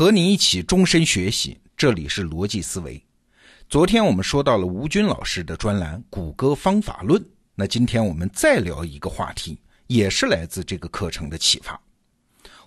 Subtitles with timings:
[0.00, 2.98] 和你一起终身学习，这里是逻辑思维。
[3.68, 7.20] 昨天我们说到了吴军老师的专栏《谷歌方法论》，
[7.54, 11.78] 那今天我们再聊一个话题，也是来自这个课程的启发。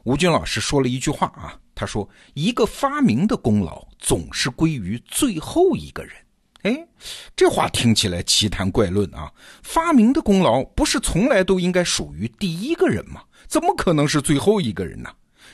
[0.03, 6.13] 吴军老师说了一句话啊，他说：“一个发明的功劳总是归于最后一个人。”
[6.61, 6.87] 哎，
[7.35, 9.33] 这话听起来奇谈怪论啊！
[9.63, 13.23] 发明的功劳不是从来都应该属于第一个人吗？
[13.47, 15.09] 怎么可能是最后一个人呢？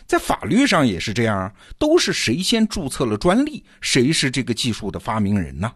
[0.09, 5.72] 在法律上也是这样啊，都是谁先注册了专利，谁是这个技术的发明人呢？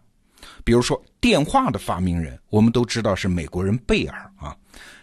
[0.63, 4.57] 比如说电话的发明人，我们都知道是美国人贝尔啊，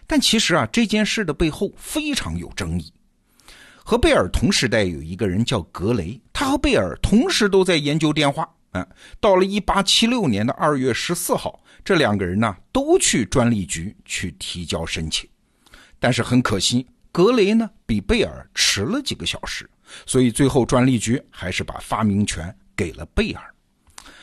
[0.05, 2.93] 但其实啊这件事的背后非常有争议。
[3.85, 8.49] 和贝尔同时代有一个人叫格雷，他和贝尔同时都在研究电话。
[8.73, 8.85] 嗯，
[9.21, 15.30] 到了一八七六年的二月十四号，这两个人呢都去专利局去提交申请，
[16.01, 16.85] 但是很可惜。
[17.12, 19.69] 格雷呢比贝尔迟了几个小时，
[20.07, 23.43] 所以最后专利局还是把发明权给了贝尔。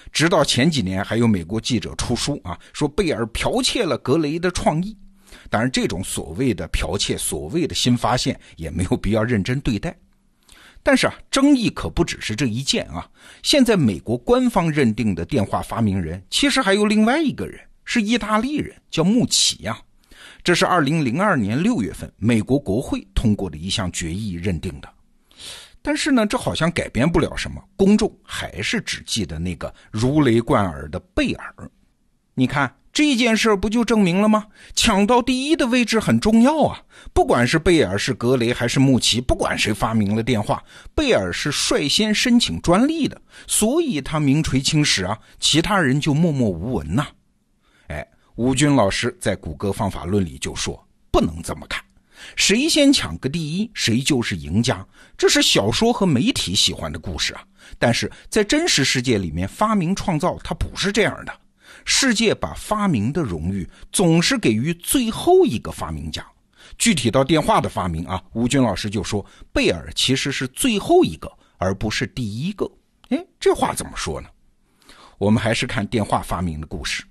[0.09, 4.97] 直到前几年，还有美国记者出书啊，说贝尔剽窃了格雷的创意。
[5.49, 9.93] 当然，这种所谓的剽窃、所谓的新发现，也没有必要认真对待。
[10.81, 13.05] 但是啊，争议可不只是这一件啊。
[13.43, 19.77] 现在美国官方认定的电话发明人，其实还有另外一个人，是意大利人，叫穆奇呀。
[20.47, 24.87] 这是二零零二年六月份美国国会通过的一项决议认定的，
[25.81, 31.53] 但是呢，这好像改变不了什么，公众还是只记得那个如雷贯耳的贝尔。
[32.33, 34.45] 你看这件事不就证明了吗？
[34.73, 36.81] 抢到第一的位置很重要啊！
[37.11, 40.63] 不管是贝尔、是格雷还是穆奇，不管谁发明了电话，
[40.95, 47.05] 贝尔是率先申请专利的，所以他名垂青史啊，其他人就默默无闻呐。
[47.87, 48.07] 哎
[48.37, 51.83] 吴军老师在《谷歌方法论》里就说：“不能这么看，
[52.35, 54.85] 谁先抢个第一，谁就是赢家。
[55.17, 57.43] 这是小说和媒体喜欢的故事啊。
[57.79, 61.33] 但是在真实世界里面，发明创造它不是这样的。
[61.83, 66.23] 世界把发明的荣誉总是给予最后一个发明家。
[66.77, 72.69] 具体到电话的发明啊，吴军老师就说，贝尔其实是最后一个，而不是第一个。
[73.09, 74.29] 哎，这话怎么说呢？
[75.17, 77.03] 我们还是看电话发明的故事。”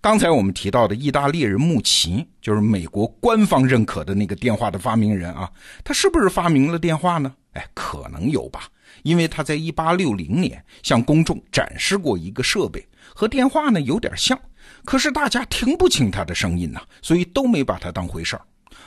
[0.00, 5.50] 刚才我们提到的意大利人穆奇，就是美国官方认可的那个电话的发明人啊，
[5.82, 7.34] 他是不是发明了电话呢？
[7.54, 8.68] 哎，可能有吧，
[9.02, 14.38] 因为他在1860年向公众展示过一个设备，和电话呢有点像，
[14.84, 18.42] 可是大家听不清他的声音呐，所以都没把他当回事儿。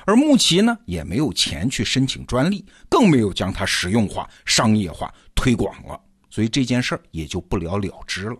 [0.05, 5.99] 而穆奇呢，也没有钱去申请专利，更没有将它实用化、商业化推广了，
[6.29, 8.37] 所以这件事儿也就不了了之了。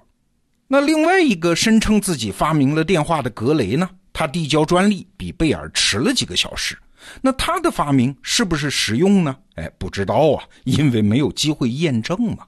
[0.73, 3.89] 那另外一个声称自己发明了电话的格雷呢？
[4.13, 6.77] 他递交专利比贝尔迟了几个小时。
[7.21, 9.35] 那他的发明是不是实用呢？
[9.55, 12.45] 哎，不知道啊，因为没有机会验证嘛。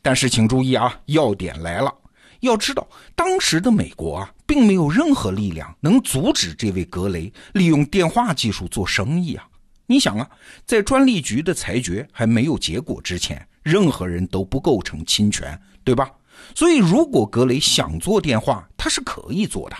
[0.00, 1.92] 但是请注意啊，要点来了。
[2.38, 9.44] 要知道，当时的美国啊，并没有任何力量能阻止这位格雷利用电话技术做生意啊。
[9.86, 10.30] 你想啊，
[10.64, 16.08] 在专利局的裁决还没有结果之前，任何人都不构成侵权，对吧？
[16.54, 19.76] 所以，如果格雷想做电话，他是可以做的。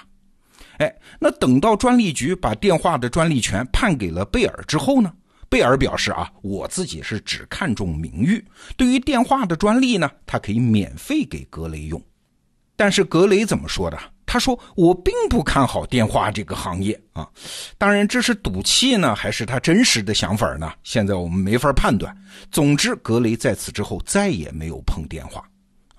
[0.79, 5.13] 哎，那等到专利局把电话的专利权判给了贝尔之后呢？
[5.49, 8.43] 贝尔表示啊，我自己是只看重名誉，
[8.77, 12.01] 对于电话的专利呢，他可以免费给格雷用。
[12.77, 13.99] 但是格雷怎么说的？
[14.25, 17.29] 他说我并不看好电话这个行业啊。
[17.77, 20.73] 当然，这是赌气呢，还是他真实的想法呢？
[20.85, 22.17] 现在我们没法判断。
[22.51, 25.45] 总之，格雷在此之后再也没有碰电话。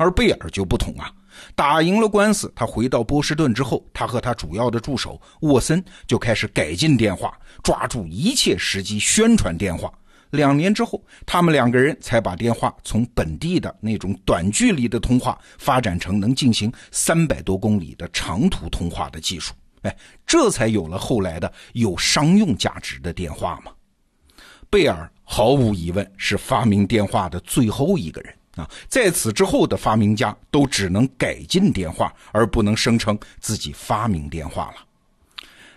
[0.02, 1.14] 而贝尔就不同啊，
[1.54, 9.94] 打赢了官司，他回到波士顿之后，他和他主要的助手沃森就开始改进电话，抓住一切时机宣传电话。
[10.32, 19.54] 两年之后，他们两个人才把电话从本地的那种短距离的通话发展成能进行三百多公里的长途通话的技术。
[19.84, 19.96] 哎，
[20.26, 23.72] 这才有了后来的有商用价值的电话嘛。
[24.68, 28.34] 贝尔毫无疑问是发明电话的最后一个人。
[28.62, 34.76] 啊，在此之后的发明家都只能改进电话，而不能声称自己发明电话了。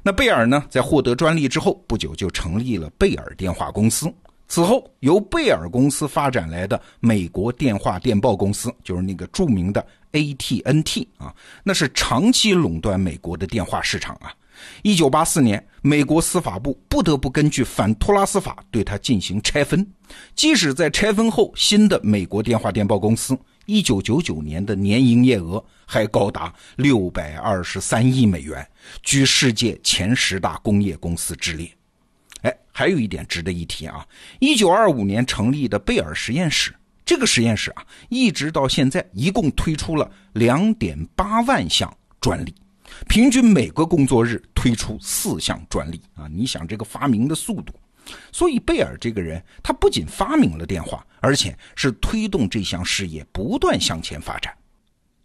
[0.03, 4.13] 那贝尔呢，在获得专利之后不久就成立了贝尔电话公司。
[4.47, 11.35] 此后，由贝尔公司发展来的美国电话电报公司，就是那个著名的 ATNT 啊，
[11.65, 14.35] 那是长期垄断美国的电话市场啊。
[14.83, 19.87] 一九八四年，美国司法部不得不根据反托拉斯法对它进行拆分。
[20.35, 23.37] 即使在拆分后，新的美国电话电报公司
[23.67, 28.67] 一九九九年的年营业额还高达六百二十三亿美元，
[29.03, 31.71] 居世界前十大工业公司之列。
[32.43, 34.07] 哎，还有一点值得一提啊，
[34.39, 36.75] 一九二五年成立的贝尔实验室，
[37.07, 41.91] 这个实验室啊，一直到现在一共推出了两点八万项
[42.21, 42.55] 专利，
[43.09, 46.29] 平均每个工作日推出四项专利啊！
[46.31, 47.73] 你想这个发明的速度，
[48.33, 54.55] 所以贝尔这个人，他不仅发明了电话，而且是推动这项事业不断向前发展。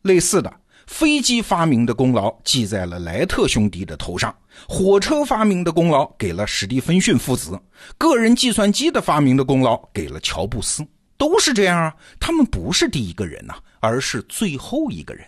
[0.01, 0.53] 类似的。
[0.87, 4.35] 飞机发明的功劳记在了莱特兄弟的头上，
[4.67, 7.61] 火车发明的功劳给了史蒂芬逊父子，
[7.95, 10.83] 个人计算机的发明的功劳给了乔布斯，
[11.15, 11.95] 都是这样啊。
[12.19, 15.23] 他们不是第一个人呐，而是最后一个人。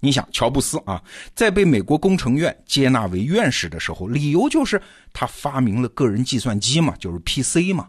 [0.00, 1.02] 你想，乔布斯啊，
[1.34, 4.80] 在被美国工程院接纳为院士的时候，理由就是
[5.12, 7.88] 他发明了个人计算机嘛，就是 PC 嘛。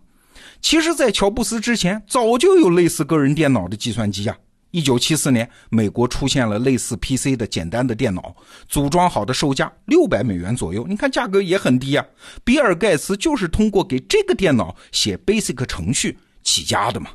[0.59, 4.37] 其实，在乔布斯之前，早就有类似个人电脑的计算机呀。
[4.71, 8.35] 一九七四年，美国出现了类似 PC 的简单的电脑，
[8.69, 10.85] 组装好的售价六百美元左右。
[10.87, 12.05] 你看价格也很低啊。
[12.43, 17.11] 比尔盖茨就是通过给这个电脑写 Basic 程序起家的嘛。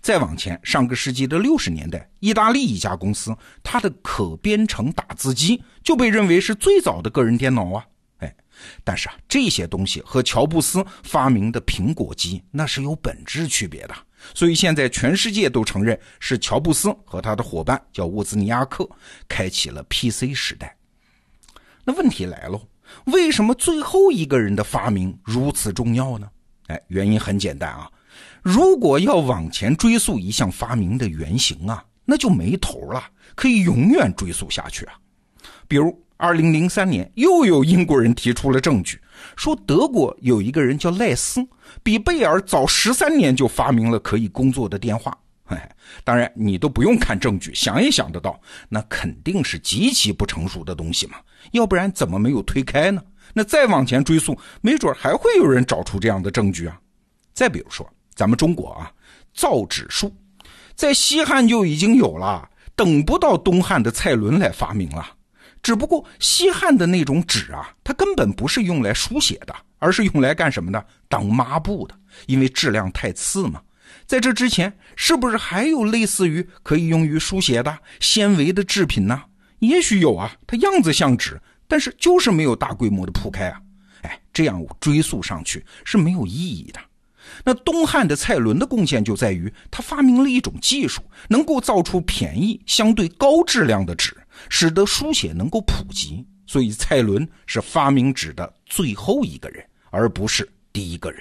[0.00, 7.84] 再往前，上个世纪的六十年代，意大利一家公司，它的可编程打字机就被认为是最早的个人电脑啊。
[8.18, 8.34] 哎，
[8.84, 13.94] 但是啊，这些东西和乔布斯发明的苹果机那是有本质区别的。
[14.34, 18.88] 所以现在全世界都承认是乔布斯和他的伙伴叫沃兹尼亚克
[19.28, 20.76] 开启了 PC 时代。
[21.84, 22.60] 那问题来了，
[23.04, 26.28] 为什么最后一个人的发明如此重要呢？
[26.66, 27.88] 哎，原因很简单啊，
[28.42, 33.02] 如果要往前追溯一项发明的原型啊，那就没头了，
[33.34, 34.94] 可以永远追溯下去啊。
[35.66, 39.00] 比如，二零零三年又有英国人提出了证据。
[39.36, 41.46] 说德国有一个人叫赖斯，
[41.82, 45.16] 比贝尔早十三年就发明了可以工作的电话。
[45.46, 45.70] 哎，
[46.04, 51.16] 当然你都不用看证据，想也想得到，那肯定是极其不成熟的东西嘛。
[51.52, 53.02] 要不然怎么没有推开呢？
[53.34, 56.80] 那再往前追溯，没准还会有人找出这样的证据啊。
[57.34, 57.88] 再比如说，
[58.18, 58.90] 咱们中国啊，
[59.32, 60.12] 造纸术，
[60.74, 65.06] 在西汉就已经有了，等不到东汉的蔡伦来发明了。
[65.62, 70.84] 只不过西汉的那种纸啊，它根本不是用来书写的，而是用来干什么的？
[71.08, 73.62] 当抹布的，因为质量太次嘛。
[74.04, 79.22] 在这之前，是不是还有类似于可以用于书写的纤维的制品呢？
[79.60, 83.60] 也许有啊，它样子像纸，但是就是没有大规模的铺开啊。
[84.02, 86.80] 哎，这样追溯上去是没有意义的。
[87.44, 94.16] 那东汉的蔡伦的贡献就在于他发明了一种技术，能够造出便宜、相对高质量的纸。
[94.48, 101.20] 使得书写能够普及，所以蔡伦是发明纸的最后一个人，而不是第一个人。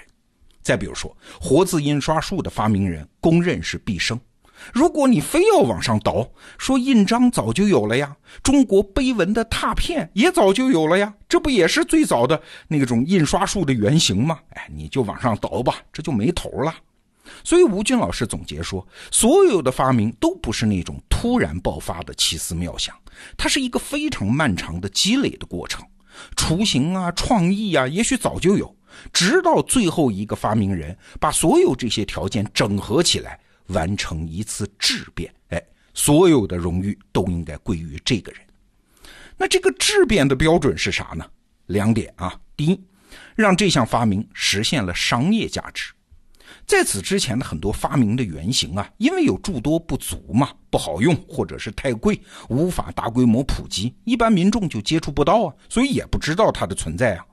[0.61, 4.19] 再比如说，活字印刷术的发明人公认是毕生。
[4.73, 14.39] 如果你非要往上倒，说印章早就有了呀，中国碑文的拓片也早就有了呀，这不也是最早的那种印刷术的原型吗？
[14.49, 16.73] 哎，你就往上倒吧，这就没头了。
[17.43, 22.95] 所以吴军老师总结说，所有的发明都不是那种突然爆发的奇思妙想。
[23.35, 25.83] 它是一个非常漫长的积累的过程，
[26.35, 28.73] 雏形啊、创意啊，也许早就有，
[29.11, 35.33] 直到最后一个发明人把所有这些条件整合起来，完成一次质变。
[35.49, 38.41] 哎，所有的荣誉都应该归于这个人。
[39.37, 41.25] 那这个质变的标准是啥呢？
[41.67, 42.81] 两点啊，第一，
[43.35, 45.91] 让这项发明实现了商业价值。
[46.65, 52.19] 在此之前的很多发明的原型啊，因为有诸多不足嘛，不好用，或者是太贵，
[52.49, 57.25] 无法大规模普及，一般民众就接触不到啊，所以也不知道它的存在啊。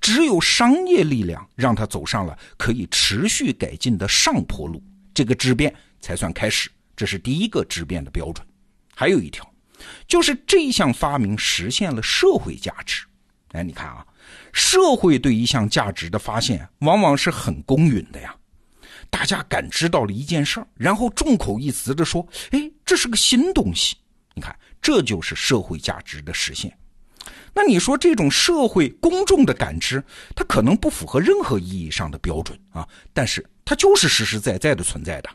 [0.00, 4.82] 只有商业力量让它走上了可以持续改进的上坡路，
[5.14, 6.70] 这个质变才算开始。
[6.94, 8.46] 这是第一个质变的标准。
[8.94, 9.50] 还有一条，
[10.06, 13.04] 就是这项发明实现了社会价值。
[13.52, 14.06] 哎，你看啊，
[14.52, 18.34] 社会对一项价值的发现，往往是很公允的呀。
[19.10, 23.96] 大家感知到了一件事儿，然后众口一词的说：“哎，这是个新东西。”
[24.34, 26.76] 你看，这就是社会价值的实现。
[27.54, 30.02] 那你说这种社会公众的感知，
[30.34, 35.28] 它可能不符合任何意义上的标准啊，但是它就是实实在在的存在的。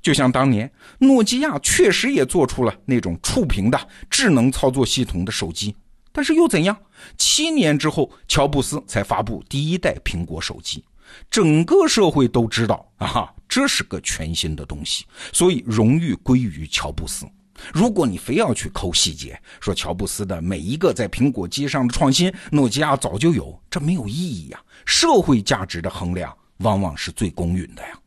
[0.00, 5.76] 就像当年诺基亚确实也做出了那种触屏的智能操作系统的手机，
[6.10, 6.74] 但是又怎样？
[7.18, 10.82] 七年之后，乔布斯才发布第一代苹果手机。
[11.30, 17.26] 整个社会都知道啊，这是个全新的东西，所以荣誉归于乔布斯。
[17.72, 24.60] 如果你非要去抠细节，说乔布斯的每一个在苹果机上的创新，诺基亚早就有，这没有意义呀。
[24.86, 27.98] 社会价值的衡量往往是最公允的呀。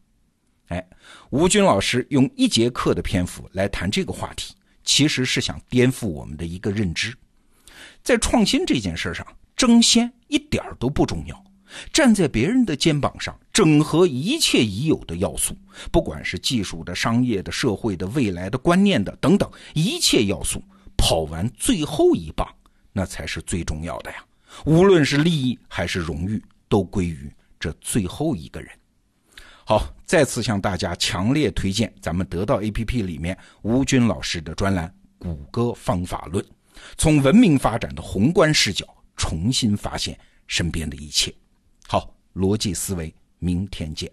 [0.70, 0.88] 哎，
[1.30, 7.14] 吴军老师用一节课的篇幅来谈这个话题，其实是想颠覆我们的一个认知，
[8.02, 11.44] 在创新这件事上，争先一点都不重要。
[11.92, 15.56] 站在别人的肩膀上，整合一切已有的要素，
[15.92, 20.64] 不管是技术的、商业的、社会的、未来的、观念的等等一切要素，
[20.98, 22.48] 跑完最后一棒，
[22.92, 24.24] 那才是最重要的呀。
[24.66, 28.70] 无论是利益还是荣誉，都归于这最后一个人。
[29.66, 34.88] 好，再次向大家强烈推荐咱们得到 APP 里面吴军老师的专栏
[35.18, 36.44] 《谷歌方法论》，
[36.98, 41.34] 从文明发展的宏观视角重新发现身边的一切。
[41.94, 44.12] 好，逻辑思维，明天见。